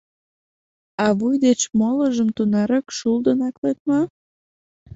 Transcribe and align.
—А 1.05 1.07
вуй 1.17 1.35
деч 1.45 1.59
молыжым 1.79 2.29
тунарак 2.37 2.87
шулдын 2.97 3.39
аклет 3.47 3.79
мо? 3.87 3.99